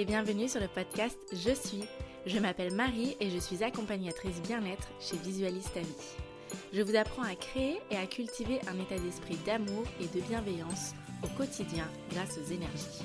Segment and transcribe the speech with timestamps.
[0.00, 1.84] et bienvenue sur le podcast Je suis.
[2.24, 6.56] Je m'appelle Marie et je suis accompagnatrice bien-être chez Visualiste vie.
[6.72, 10.94] Je vous apprends à créer et à cultiver un état d'esprit d'amour et de bienveillance
[11.22, 13.04] au quotidien grâce aux énergies.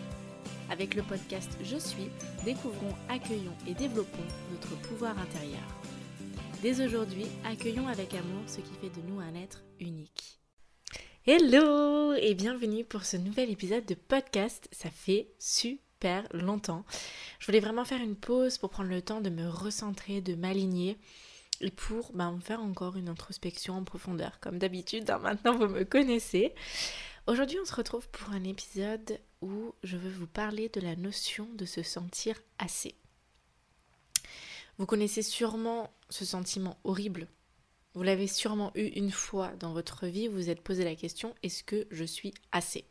[0.70, 2.08] Avec le podcast Je suis,
[2.46, 4.18] découvrons, accueillons et développons
[4.54, 5.68] notre pouvoir intérieur.
[6.62, 10.40] Dès aujourd'hui, accueillons avec amour ce qui fait de nous un être unique.
[11.28, 14.70] Hello et bienvenue pour ce nouvel épisode de podcast.
[14.72, 15.85] Ça fait super
[16.34, 16.86] longtemps.
[17.40, 20.98] Je voulais vraiment faire une pause pour prendre le temps de me recentrer, de m'aligner
[21.62, 24.40] et pour bah, faire encore une introspection en profondeur.
[24.40, 26.54] Comme d'habitude, hein, maintenant vous me connaissez.
[27.28, 31.48] Aujourd'hui, on se retrouve pour un épisode où je veux vous parler de la notion
[31.56, 32.96] de se sentir assez.
[34.78, 37.28] Vous connaissez sûrement ce sentiment horrible.
[37.94, 41.34] Vous l'avez sûrement eu une fois dans votre vie, vous vous êtes posé la question
[41.44, 42.86] est-ce que je suis assez?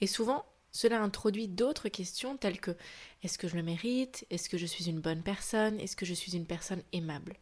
[0.00, 2.76] Et souvent, cela introduit d'autres questions telles que
[3.22, 4.26] est-ce que je le mérite?
[4.30, 5.78] Est-ce que je suis une bonne personne?
[5.78, 7.36] Est-ce que je suis une personne aimable?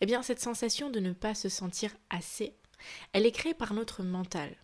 [0.00, 2.54] Eh bien, cette sensation de ne pas se sentir assez,
[3.12, 4.54] elle est créée par notre mental,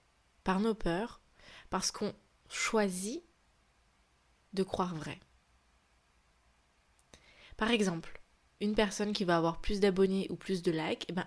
[0.44, 1.20] par nos peurs,
[1.70, 2.12] parce qu'on
[2.48, 3.22] choisit
[4.52, 5.18] de croire vrai.
[7.56, 8.20] Par exemple,
[8.60, 11.26] une personne qui va avoir plus d'abonnés ou plus de likes, eh ben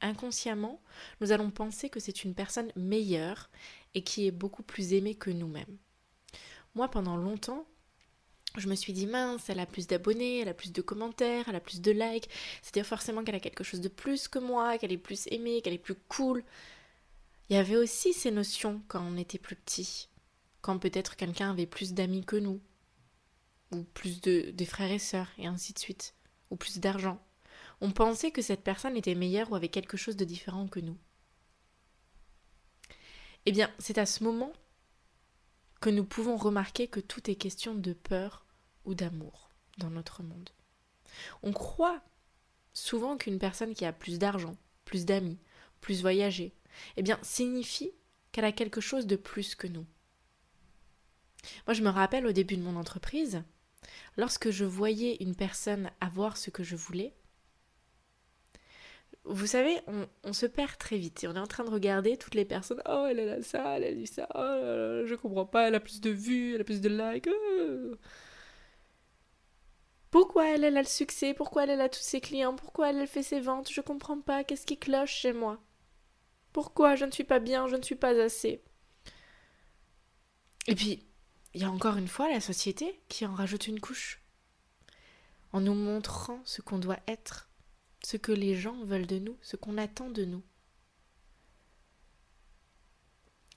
[0.00, 0.80] inconsciemment,
[1.20, 3.50] nous allons penser que c'est une personne meilleure
[3.94, 5.78] et qui est beaucoup plus aimée que nous-mêmes.
[6.74, 7.66] Moi, pendant longtemps,
[8.56, 11.56] je me suis dit mince, elle a plus d'abonnés, elle a plus de commentaires, elle
[11.56, 12.28] a plus de likes,
[12.62, 15.74] c'est-à-dire forcément qu'elle a quelque chose de plus que moi, qu'elle est plus aimée, qu'elle
[15.74, 16.44] est plus cool.
[17.48, 20.08] Il y avait aussi ces notions quand on était plus petit,
[20.60, 22.60] quand peut-être quelqu'un avait plus d'amis que nous,
[23.72, 26.14] ou plus de, de frères et sœurs, et ainsi de suite
[26.50, 27.20] ou plus d'argent.
[27.80, 30.98] On pensait que cette personne était meilleure ou avait quelque chose de différent que nous.
[33.46, 34.52] Eh bien, c'est à ce moment
[35.80, 38.46] que nous pouvons remarquer que tout est question de peur
[38.84, 40.50] ou d'amour dans notre monde.
[41.42, 42.00] On croit
[42.72, 45.38] souvent qu'une personne qui a plus d'argent, plus d'amis,
[45.80, 46.54] plus voyagé,
[46.96, 47.90] eh bien, signifie
[48.32, 49.86] qu'elle a quelque chose de plus que nous.
[51.66, 53.42] Moi, je me rappelle au début de mon entreprise,
[54.16, 57.14] Lorsque je voyais une personne avoir ce que je voulais,
[59.30, 59.78] vous savez,
[60.24, 62.82] on, se perd très vite et on est en train de regarder toutes les personnes.
[62.88, 64.28] Oh, elle, a ça, elle a dit ça.
[64.34, 67.28] Oh, je comprends pas, elle a plus de vues, elle a plus de likes.
[67.28, 67.94] Oh.
[70.10, 71.34] Pourquoi elle, a le succès?
[71.34, 72.56] Pourquoi elle, elle a tous ses clients?
[72.56, 73.70] Pourquoi elle, elle fait ses ventes?
[73.70, 74.42] Je comprends pas.
[74.42, 75.60] Qu'est-ce qui cloche chez moi?
[76.52, 77.68] Pourquoi je ne suis pas bien?
[77.68, 78.62] Je ne suis pas assez.
[80.66, 81.06] Et puis,
[81.54, 84.20] il y a encore une fois la société qui en rajoute une couche,
[85.52, 87.49] en nous montrant ce qu'on doit être,
[88.04, 90.42] ce que les gens veulent de nous, ce qu'on attend de nous.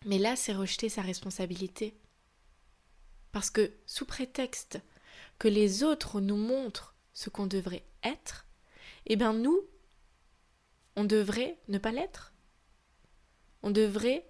[0.06, 1.96] Mais là, c'est rejeter sa responsabilité.
[3.32, 4.80] Parce que, sous prétexte
[5.40, 8.46] que les autres nous montrent ce qu'on devrait être,
[9.06, 9.62] eh bien nous,
[10.96, 12.34] on devrait ne pas l'être.
[13.64, 14.26] On devrait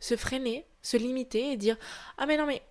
[0.00, 1.76] se freiner, se limiter et dire
[2.18, 2.62] Ah, mais non, mais.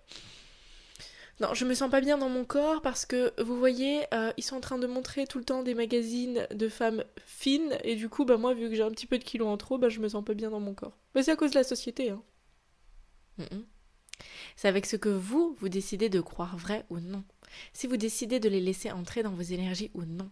[1.40, 4.44] Non, je me sens pas bien dans mon corps parce que vous voyez, euh, ils
[4.44, 8.08] sont en train de montrer tout le temps des magazines de femmes fines et du
[8.08, 10.00] coup, bah moi, vu que j'ai un petit peu de kilos en trop, bah je
[10.00, 10.96] me sens pas bien dans mon corps.
[11.14, 12.22] Mais c'est à cause de la société, hein.
[14.56, 17.24] C'est avec ce que vous, vous décidez de croire vrai ou non.
[17.72, 20.30] Si vous décidez de les laisser entrer dans vos énergies ou non.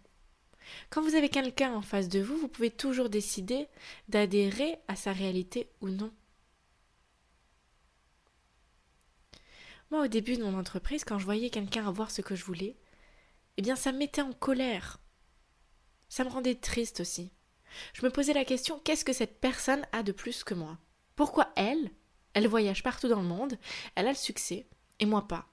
[0.91, 3.67] Quand vous avez quelqu'un en face de vous, vous pouvez toujours décider
[4.09, 6.13] d'adhérer à sa réalité ou non.
[9.93, 12.79] Moi, au début de mon entreprise, quand je voyais quelqu'un avoir ce que je voulais,
[13.59, 14.99] eh bien, ça me mettait en colère.
[16.09, 17.31] Ça me rendait triste aussi.
[17.93, 20.79] Je me posais la question qu'est-ce que cette personne a de plus que moi?
[21.15, 21.91] Pourquoi elle
[22.33, 23.59] Elle voyage partout dans le monde,
[23.95, 24.67] elle a le succès,
[24.99, 25.47] et moi pas?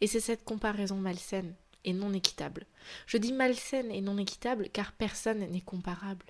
[0.00, 1.54] Et c'est cette comparaison malsaine
[1.84, 2.66] et non équitable.
[3.06, 6.24] Je dis malsaine et non équitable car personne n'est comparable.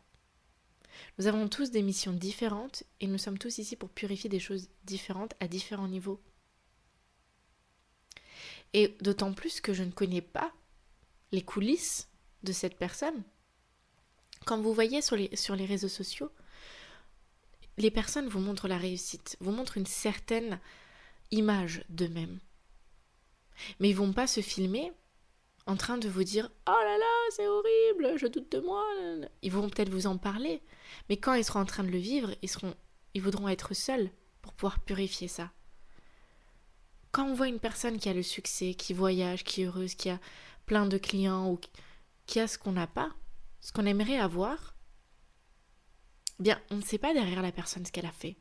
[1.19, 4.69] Nous avons tous des missions différentes et nous sommes tous ici pour purifier des choses
[4.85, 6.21] différentes à différents niveaux.
[8.73, 10.53] Et d'autant plus que je ne connais pas
[11.33, 12.09] les coulisses
[12.43, 13.23] de cette personne.
[14.45, 16.31] Quand vous voyez sur les, réseaux sociaux,
[17.79, 20.61] les personnes vous montrent la réussite, vous montrent une certaine
[21.31, 22.39] image d'eux-mêmes.
[23.81, 24.93] Mais ils vont pas se filmer
[25.67, 28.85] en train de vous dire Oh là là, c'est horrible, je doute de moi.
[29.43, 30.63] Ils vont peut-être vous en parler,
[31.09, 32.75] mais quand ils seront en train de le vivre, ils, seront,
[33.15, 34.11] ils voudront être seuls
[34.43, 35.51] pour pouvoir purifier ça.
[37.11, 40.11] Quand on voit une personne qui a le succès, qui voyage, qui est heureuse, qui
[40.11, 40.21] a
[40.67, 41.59] plein de clients ou
[42.27, 43.11] qui a ce qu'on n'a pas,
[43.61, 44.75] ce qu'on aimerait avoir,
[46.39, 48.37] bien, on ne sait pas derrière la personne ce qu'elle a fait,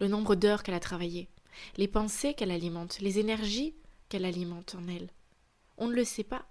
[0.00, 1.28] le nombre d'heures qu'elle a travaillé.
[1.76, 3.74] les pensées qu'elle alimente, les énergies
[4.08, 5.10] qu'elle alimente en elle.
[5.78, 6.46] On ne le sait pas.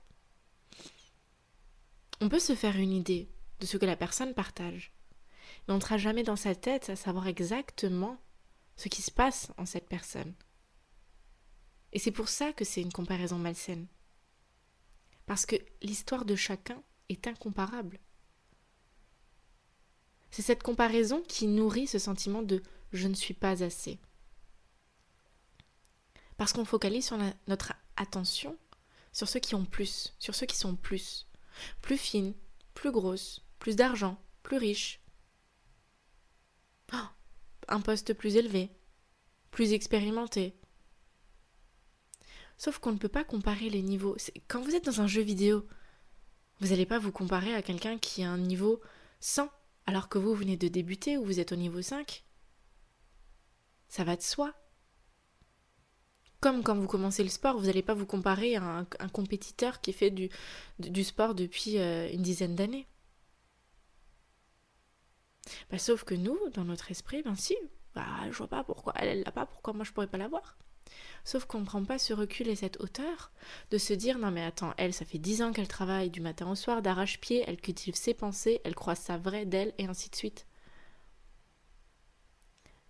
[2.22, 3.30] On peut se faire une idée
[3.60, 4.92] de ce que la personne partage,
[5.68, 8.20] mais on ne sera jamais dans sa tête à savoir exactement
[8.76, 10.34] ce qui se passe en cette personne.
[11.94, 13.88] Et c'est pour ça que c'est une comparaison malsaine.
[15.26, 18.00] Parce que l'histoire de chacun est incomparable.
[20.32, 22.64] C'est cette comparaison qui nourrit ce sentiment de
[22.94, 24.00] je ne suis pas assez.
[26.38, 28.58] Parce qu'on focalise sur notre attention
[29.18, 31.26] sur ceux qui ont plus, sur ceux qui sont plus,
[31.82, 32.36] plus fines,
[32.76, 35.02] plus grosses, plus d'argent, plus riches.
[36.94, 37.08] Oh,
[37.68, 38.70] un poste plus élevé,
[39.50, 40.56] plus expérimenté.
[42.60, 44.16] Sauf qu'on ne peut pas comparer les niveaux.
[44.48, 45.68] Quand vous êtes dans un jeu vidéo,
[46.60, 48.82] vous n'allez pas vous comparer à quelqu'un qui a un niveau
[49.22, 49.50] 100
[49.88, 52.24] alors que vous venez de débuter ou vous êtes au niveau 5.
[53.90, 54.54] Ça va de soi.
[56.40, 59.92] Comme quand vous commencez le sport, vous n'allez pas vous comparer à un, compétiteur qui
[59.92, 62.88] fait du, sport depuis euh, une dizaine d'années.
[65.72, 67.56] Bah, sauf que nous, dans notre esprit, ben si,
[67.96, 70.58] bah, je vois pas pourquoi elle, elle l'a pas, pourquoi moi je pourrais pas l'avoir.
[71.24, 73.32] Sauf qu'on ne prend pas ce recul et cette hauteur
[73.72, 76.50] de se dire non mais attends, elle, ça fait dix ans qu'elle travaille du matin
[76.50, 80.16] au soir d'arrache-pied, elle cultive ses pensées, elle croit ça vrai d'elle et ainsi de
[80.16, 80.46] suite.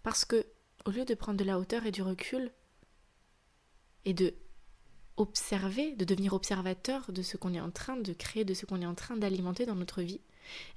[0.04, 0.46] Parce que,
[0.86, 2.52] au lieu de prendre de la hauteur et du recul,
[4.08, 4.34] et de
[5.18, 8.82] observer, de devenir observateur de ce qu'on est en train de créer, de ce qu'on
[8.82, 10.22] est en train d'alimenter dans notre vie,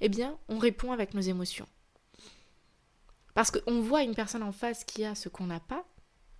[0.01, 1.67] eh bien, on répond avec nos émotions.
[3.33, 5.85] Parce qu'on voit une personne en face qui a ce qu'on n'a pas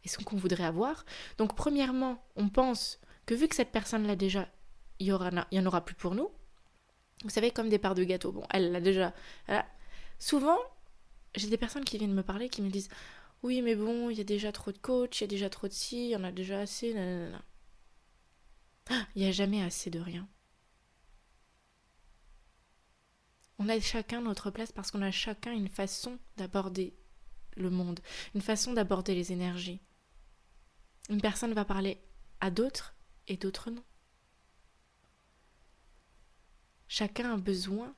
[0.04, 1.06] et ce qu'on voudrait avoir.
[1.38, 4.50] Donc, premièrement, on pense que vu que cette personne l'a déjà,
[5.00, 6.30] il y, aura, il y en aura plus pour nous.
[7.24, 8.34] Vous savez, comme des parts de gâteau.
[8.34, 9.14] Bon, elle l'a déjà.
[10.20, 10.58] Souvent,
[11.36, 12.90] j'ai des personnes qui viennent me parler qui me disent
[13.44, 15.68] Oui, mais bon, il y a déjà trop de coachs, il y a déjà trop
[15.68, 16.94] de ci, il y en a déjà assez.
[16.94, 17.44] Nanana.
[18.90, 20.28] Ah, il n'y a jamais assez de rien.
[23.58, 26.96] On a chacun notre place parce qu'on a chacun une façon d'aborder
[27.56, 28.00] le monde,
[28.36, 29.82] une façon d'aborder les énergies.
[31.10, 32.00] Une personne va parler
[32.40, 32.96] à d'autres
[33.28, 33.84] et d'autres non.
[36.88, 37.96] Chacun a besoin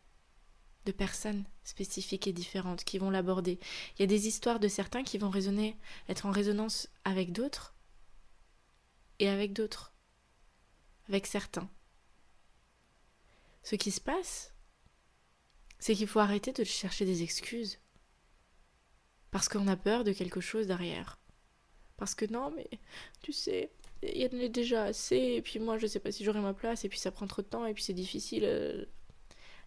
[0.85, 3.59] de personnes spécifiques et différentes qui vont l'aborder.
[3.95, 5.77] Il y a des histoires de certains qui vont résonner,
[6.09, 7.73] être en résonance avec d'autres
[9.19, 9.93] et avec d'autres,
[11.07, 11.69] avec certains.
[13.63, 14.53] Ce qui se passe,
[15.79, 17.79] c'est qu'il faut arrêter de chercher des excuses.
[19.31, 21.19] Parce qu'on a peur de quelque chose derrière.
[21.97, 22.69] Parce que non, mais
[23.21, 23.71] tu sais,
[24.01, 26.53] il y en a déjà assez, et puis moi je sais pas si j'aurai ma
[26.53, 28.87] place, et puis ça prend trop de temps, et puis c'est difficile.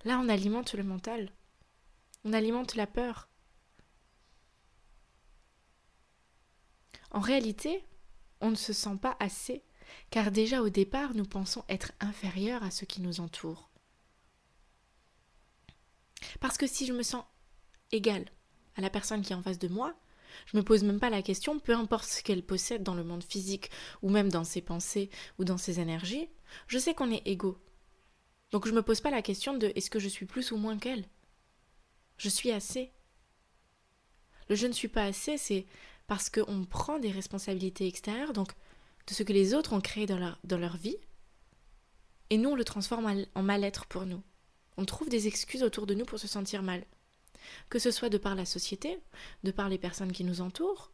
[0.06, 1.32] Là, on alimente le mental.
[2.22, 3.28] On alimente la peur.
[7.10, 7.84] En réalité,
[8.40, 9.64] on ne se sent pas assez,
[10.10, 13.68] car déjà au départ, nous pensons être inférieurs à ceux qui nous entourent.
[16.38, 17.24] Parce que si je me sens
[17.90, 18.26] égale
[18.76, 19.92] à la personne qui est en face de moi,
[20.46, 23.24] je me pose même pas la question, peu importe ce qu'elle possède dans le monde
[23.24, 26.28] physique ou même dans ses pensées ou dans ses énergies,
[26.68, 27.58] je sais qu'on est égaux.
[28.50, 30.78] Donc je me pose pas la question de est-ce que je suis plus ou moins
[30.78, 31.04] qu'elle.
[32.18, 32.92] Je suis assez.
[34.48, 35.66] Le je ne suis pas assez, c'est
[36.06, 38.52] parce qu'on prend des responsabilités extérieures, donc
[39.06, 40.96] de ce que les autres ont créé dans leur, dans leur vie,
[42.30, 44.22] et nous on le transforme en mal-être pour nous.
[44.76, 46.84] On trouve des excuses autour de nous pour se sentir mal.
[47.70, 48.98] Que ce soit de par la société,
[49.42, 50.92] de par les personnes qui nous entourent.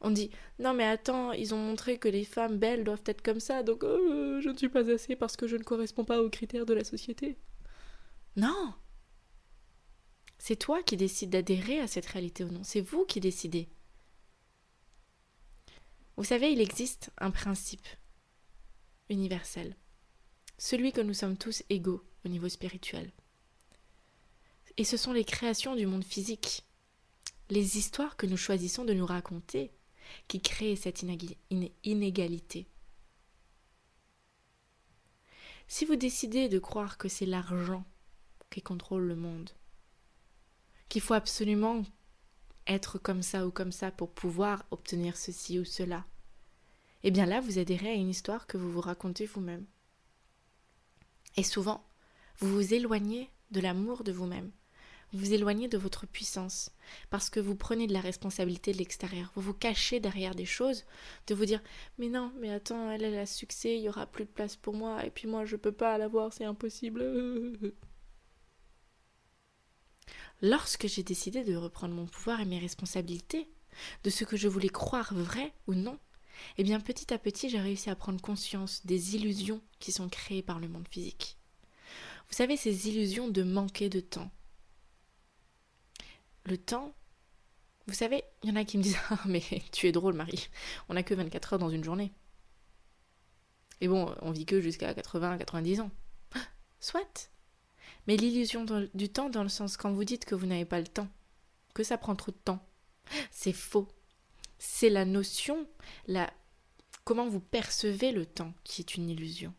[0.00, 3.40] On dit Non, mais attends, ils ont montré que les femmes belles doivent être comme
[3.40, 6.30] ça, donc euh, je ne suis pas assez parce que je ne corresponds pas aux
[6.30, 7.38] critères de la société.
[8.36, 8.74] Non
[10.38, 13.68] C'est toi qui décides d'adhérer à cette réalité ou non, c'est vous qui décidez.
[16.16, 17.86] Vous savez, il existe un principe
[19.08, 19.76] universel
[20.58, 23.12] celui que nous sommes tous égaux au niveau spirituel.
[24.76, 26.64] Et ce sont les créations du monde physique,
[27.50, 29.72] les histoires que nous choisissons de nous raconter,
[30.28, 31.04] qui créent cette
[31.84, 32.66] inégalité.
[35.68, 37.84] Si vous décidez de croire que c'est l'argent
[38.50, 39.50] qui contrôle le monde,
[40.88, 41.82] qu'il faut absolument
[42.66, 46.04] être comme ça ou comme ça pour pouvoir obtenir ceci ou cela,
[47.02, 49.66] eh bien là, vous adhérez à une histoire que vous vous racontez vous-même.
[51.36, 51.84] Et souvent,
[52.38, 54.50] vous vous éloignez de l'amour de vous-même.
[55.12, 56.70] Vous éloignez de votre puissance
[57.10, 59.30] parce que vous prenez de la responsabilité de l'extérieur.
[59.34, 60.84] Vous vous cachez derrière des choses,
[61.26, 61.62] de vous dire
[61.98, 65.06] Mais non, mais attends, elle, a succès, il y aura plus de place pour moi,
[65.06, 67.02] et puis moi je peux pas l'avoir, c'est impossible.
[70.42, 73.48] Lorsque j'ai décidé de reprendre mon pouvoir et mes responsabilités,
[74.04, 75.98] de ce que je voulais croire vrai ou non,
[76.58, 80.42] eh bien petit à petit j'ai réussi à prendre conscience des illusions qui sont créées
[80.42, 81.38] par le monde physique.
[82.28, 84.30] Vous savez, ces illusions de manquer de temps.
[86.46, 86.94] Le temps,
[87.86, 90.48] vous savez, il y en a qui me disent Ah, mais tu es drôle, Marie,
[90.88, 92.12] on n'a que 24 heures dans une journée.
[93.80, 95.90] Et bon, on vit que jusqu'à 80, 90 ans.
[96.80, 97.30] Soit.
[98.06, 100.86] Mais l'illusion du temps dans le sens quand vous dites que vous n'avez pas le
[100.86, 101.08] temps,
[101.74, 102.64] que ça prend trop de temps,
[103.30, 103.88] c'est faux.
[104.58, 105.68] C'est la notion,
[106.06, 106.32] la
[107.04, 109.54] comment vous percevez le temps qui est une illusion.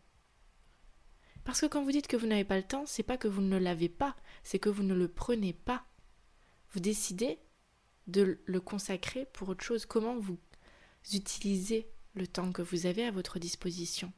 [1.44, 3.41] Parce que quand vous dites que vous n'avez pas le temps, c'est pas que vous
[3.41, 5.86] ne l'avez pas, c'est que vous ne le prenez pas.
[6.77, 7.39] Vous décidez
[8.05, 9.88] de le consacrer pour autre chose.
[9.88, 10.38] Comment vous
[11.12, 14.13] utilisez le temps que vous avez à votre disposition?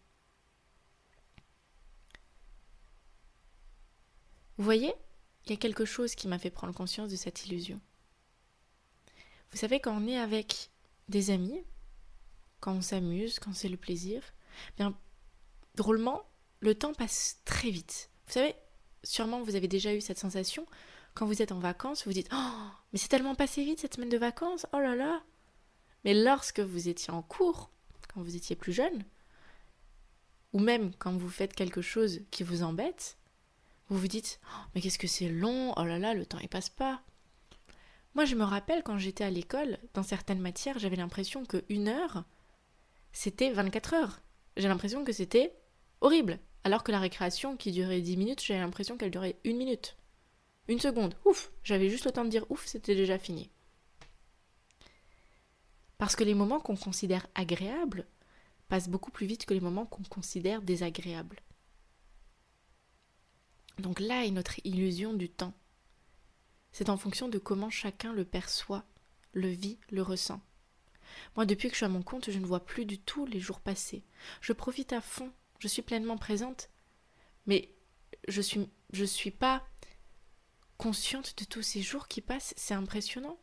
[4.57, 4.93] Vous voyez,
[5.45, 7.79] il y a quelque chose qui m'a fait prendre conscience de cette illusion.
[9.51, 10.69] Vous savez, quand on est avec
[11.07, 11.63] des amis,
[12.59, 14.21] quand on s'amuse, quand c'est le plaisir,
[14.75, 14.93] bien,
[15.75, 18.09] drôlement, le temps passe très vite.
[18.27, 18.53] Vous savez,
[19.05, 20.67] sûrement vous avez déjà eu cette sensation
[21.19, 24.07] quand vous êtes en vacances, vous dites Oh, mais c'est tellement passé vite cette semaine
[24.07, 25.21] de vacances, oh là là
[26.05, 27.71] Mais lorsque vous étiez en cours,
[28.13, 29.03] quand vous étiez plus jeune,
[30.53, 33.17] ou même quand vous faites quelque chose qui vous embête,
[33.89, 36.47] vous vous dites oh, Mais qu'est-ce que c'est long Oh là là, le temps il
[36.47, 37.01] passe pas.
[38.15, 41.89] Moi, je me rappelle quand j'étais à l'école, dans certaines matières, j'avais l'impression que une
[41.89, 42.23] heure,
[43.11, 44.21] c'était 24 heures.
[44.55, 45.53] J'ai l'impression que c'était
[45.99, 46.39] horrible.
[46.63, 49.97] Alors que la récréation qui durait 10 minutes, j'avais l'impression qu'elle durait une minute.
[50.69, 51.15] Une seconde.
[51.25, 53.49] Ouf J'avais juste le temps de dire ouf, c'était déjà fini.
[55.97, 58.05] Parce que les moments qu'on considère agréables
[58.67, 61.41] passent beaucoup plus vite que les moments qu'on considère désagréables.
[63.79, 65.55] Donc là est notre illusion du temps.
[66.71, 68.85] C'est en fonction de comment chacun le perçoit,
[69.33, 70.39] le vit, le ressent.
[71.35, 73.39] Moi, depuis que je suis à mon compte, je ne vois plus du tout les
[73.39, 74.03] jours passés.
[74.39, 76.69] Je profite à fond, je suis pleinement présente,
[77.47, 77.73] mais
[78.27, 79.65] je suis, je suis pas
[80.79, 82.55] consciente de tous ces jours qui passent.
[82.57, 83.37] C'est impressionnant.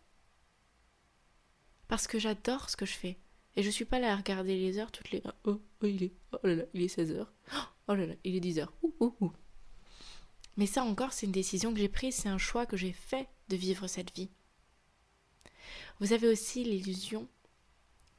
[1.86, 3.18] Parce que j'adore ce que je fais.
[3.54, 5.22] Et je suis pas là à regarder les heures toutes les.
[5.44, 6.12] Oh, oh il est.
[6.32, 7.32] Oh là là, il est 16 heures.
[7.88, 8.72] Oh là là, il est 10 heures.
[8.82, 9.32] Ouh, ouh, ouh.
[10.56, 13.28] Mais ça encore, c'est une décision que j'ai prise, c'est un choix que j'ai fait
[13.48, 14.30] de vivre cette vie.
[16.00, 17.28] Vous avez aussi l'illusion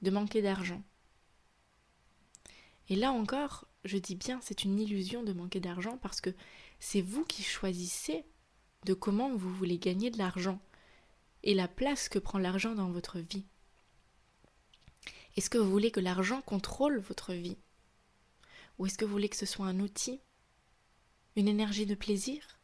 [0.02, 0.82] de manquer d'argent.
[2.90, 6.34] Et là encore, je dis bien, c'est une illusion de manquer d'argent parce que
[6.80, 8.24] c'est vous qui choisissez
[8.86, 10.60] de comment vous voulez gagner de l'argent
[11.44, 13.46] et la place que prend l'argent dans votre vie.
[15.36, 17.58] Est-ce que vous voulez que l'argent contrôle votre vie?
[18.78, 20.20] Ou est-ce que vous voulez que ce soit un outil?
[21.36, 22.58] Une énergie de plaisir?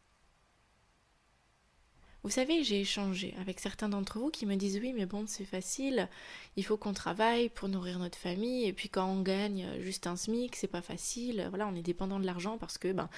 [2.24, 5.44] Vous savez, j'ai échangé avec certains d'entre vous qui me disent oui, mais bon, c'est
[5.44, 6.08] facile,
[6.56, 10.16] il faut qu'on travaille pour nourrir notre famille, et puis quand on gagne juste un
[10.16, 13.10] SMIC, c'est pas facile, voilà, on est dépendant de l'argent parce que ben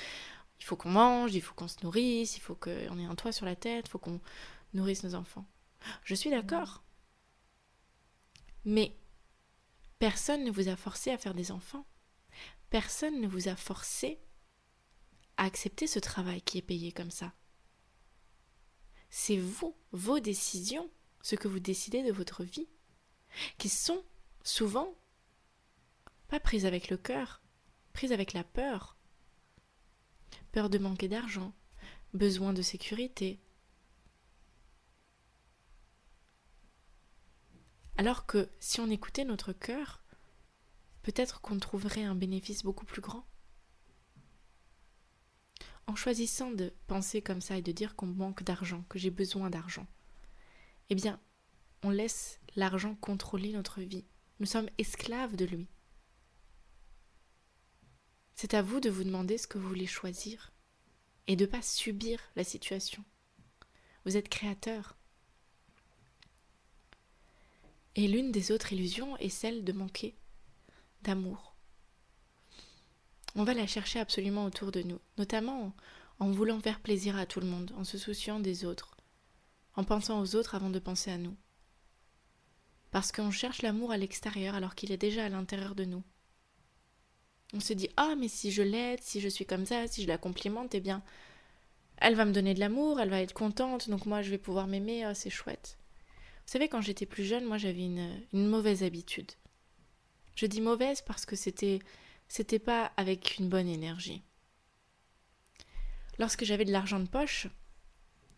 [0.58, 3.32] il faut qu'on mange, il faut qu'on se nourrisse, il faut qu'on ait un toit
[3.32, 4.20] sur la tête, il faut qu'on
[4.74, 5.46] nourrisse nos enfants.
[6.04, 6.82] Je suis d'accord.
[8.64, 8.96] Mais
[9.98, 11.86] personne ne vous a forcé à faire des enfants.
[12.70, 14.18] Personne ne vous a forcé
[15.36, 17.32] à accepter ce travail qui est payé comme ça.
[19.10, 20.90] C'est vous, vos décisions,
[21.22, 22.68] ce que vous décidez de votre vie,
[23.58, 24.04] qui sont
[24.42, 24.94] souvent
[26.28, 27.42] pas prises avec le cœur,
[27.92, 28.95] prises avec la peur.
[30.56, 31.52] Peur de manquer d'argent,
[32.14, 33.38] besoin de sécurité.
[37.98, 40.02] Alors que si on écoutait notre cœur,
[41.02, 43.26] peut-être qu'on trouverait un bénéfice beaucoup plus grand
[45.86, 49.50] en choisissant de penser comme ça et de dire qu'on manque d'argent, que j'ai besoin
[49.50, 49.86] d'argent,
[50.88, 51.20] eh bien,
[51.82, 54.06] on laisse l'argent contrôler notre vie.
[54.40, 55.68] Nous sommes esclaves de lui.
[58.36, 60.52] C'est à vous de vous demander ce que vous voulez choisir
[61.26, 63.04] et de ne pas subir la situation.
[64.04, 64.96] Vous êtes créateur.
[67.96, 70.14] Et l'une des autres illusions est celle de manquer
[71.02, 71.56] d'amour
[73.36, 75.74] on va la chercher absolument autour de nous, notamment
[76.18, 78.96] en voulant faire plaisir à tout le monde, en se souciant des autres,
[79.74, 81.36] en pensant aux autres avant de penser à nous.
[82.90, 86.02] Parce qu'on cherche l'amour à l'extérieur alors qu'il est déjà à l'intérieur de nous.
[87.54, 90.08] On se dit Ah, mais si je l'aide, si je suis comme ça, si je
[90.08, 91.02] la complimente, eh bien,
[91.98, 94.66] elle va me donner de l'amour, elle va être contente, donc moi je vais pouvoir
[94.66, 95.78] m'aimer, oh, c'est chouette.
[96.46, 99.32] Vous savez, quand j'étais plus jeune, moi j'avais une, une mauvaise habitude.
[100.36, 101.80] Je dis mauvaise parce que c'était
[102.28, 104.22] c'était pas avec une bonne énergie.
[106.18, 107.46] Lorsque j'avais de l'argent de poche,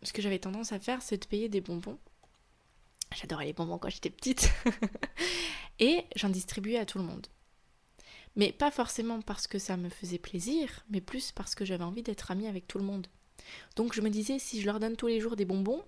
[0.03, 1.99] ce que j'avais tendance à faire, c'est de payer des bonbons
[3.17, 4.51] J'adorais les bonbons quand j'étais petite.
[5.79, 7.27] et j'en distribuais à tout le monde.
[8.39, 12.05] Mais pas forcément parce que ça me faisait plaisir, mais plus parce que j'avais envie
[12.05, 13.09] d'être amie avec tout le monde.
[13.75, 15.85] Donc je me disais, si je leur donne tous les jours des bonbons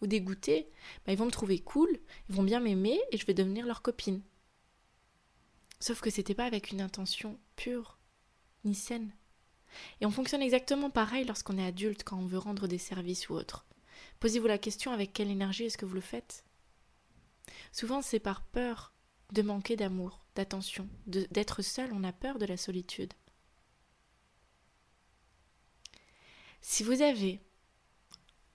[0.00, 0.64] ou des goûters,
[1.04, 1.90] bah, ils vont me trouver cool,
[2.30, 4.22] ils vont bien m'aimer et je vais devenir leur copine.
[5.78, 7.98] Sauf que c'était pas avec une intention pure
[8.64, 9.12] ni saine.
[10.00, 13.34] Et on fonctionne exactement pareil lorsqu'on est adulte, quand on veut rendre des services ou
[13.34, 13.66] autre.
[14.20, 16.44] Posez-vous la question avec quelle énergie est-ce que vous le faites?
[17.72, 18.94] Souvent c'est par peur
[19.32, 23.12] de manquer d'amour, d'attention, d'être seul, on a peur de la solitude.
[26.60, 27.40] Si vous avez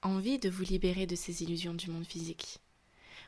[0.01, 2.59] envie de vous libérer de ces illusions du monde physique,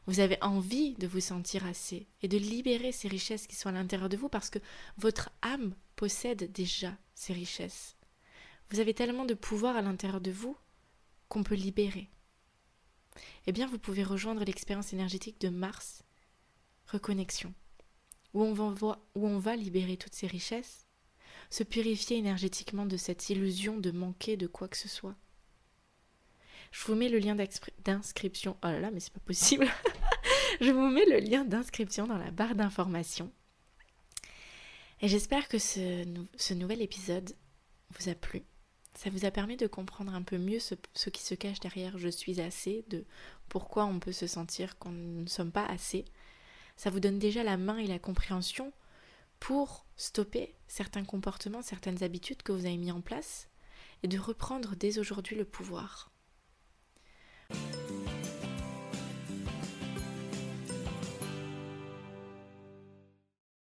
[0.05, 3.73] vous avez envie de vous sentir assez et de libérer ces richesses qui sont à
[3.73, 4.59] l'intérieur de vous parce que
[4.97, 7.97] votre âme possède déjà ces richesses.
[8.69, 10.55] Vous avez tellement de pouvoir à l'intérieur de vous
[11.27, 12.09] qu'on peut libérer.
[13.47, 16.03] Eh bien, vous pouvez rejoindre l'expérience énergétique de Mars,
[16.85, 17.53] reconnexion,
[18.37, 20.85] où on, va, libérer toutes ces richesses,
[21.49, 25.15] se purifier énergétiquement de cette illusion de manquer de quoi que ce soit.
[26.71, 27.35] Je vous mets le lien
[27.85, 28.57] d'inscription.
[28.63, 29.67] Oh là là, mais c'est pas possible.
[30.61, 33.31] Je vous mets le lien d'inscription dans la barre d'information.
[35.01, 37.35] Et j'espère que ce, nouvel épisode
[37.91, 38.43] vous a plu.
[38.95, 42.09] Ça vous a permis de comprendre un peu mieux ce qui se cache derrière je
[42.09, 43.05] suis assez, de
[43.47, 46.05] pourquoi on peut se sentir qu'on ne sommes pas assez
[46.77, 48.71] ça vous donne déjà la main et la compréhension
[49.39, 53.49] pour stopper certains comportements, certaines habitudes que vous avez mis en place
[54.03, 56.11] et de reprendre dès aujourd'hui le pouvoir.